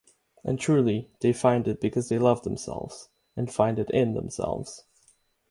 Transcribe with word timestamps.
And 0.43 0.59
truly 0.59 1.11
they 1.19 1.31
find 1.31 1.67
it 1.67 1.79
because 1.79 2.09
they 2.09 2.17
love 2.17 2.41
themselves 2.41 3.09
and 3.35 3.53
find 3.53 3.77
it 3.77 3.91
in 3.91 4.15
themselves. 4.15 4.83